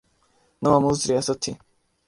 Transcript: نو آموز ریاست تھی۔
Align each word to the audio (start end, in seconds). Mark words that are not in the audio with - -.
نو 0.61 0.69
آموز 0.77 0.99
ریاست 1.09 1.37
تھی۔ 1.43 1.51